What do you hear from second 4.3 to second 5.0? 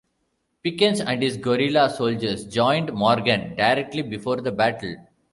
the battle.